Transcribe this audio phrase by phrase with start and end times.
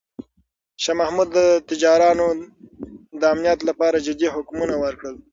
[0.83, 1.39] شاه محمود د
[1.69, 2.25] تجارانو
[3.19, 5.15] د امنیت لپاره جدي حکمونه ورکړل.